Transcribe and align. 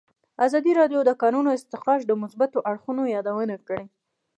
ازادي 0.45 0.71
راډیو 0.79 0.99
د 1.03 1.05
د 1.09 1.11
کانونو 1.21 1.49
استخراج 1.57 2.01
د 2.07 2.11
مثبتو 2.23 2.59
اړخونو 2.71 3.03
یادونه 3.15 3.55
کړې. 3.67 3.85